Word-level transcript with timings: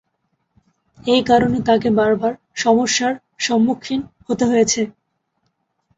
এই 1.05 1.21
কারণে 1.23 1.57
তাকে 1.67 1.89
বারবার 1.99 2.33
সমস্যার 2.55 3.13
সম্মুখীন 3.39 3.99
হতে 4.27 4.43
হয়েছে। 4.45 4.81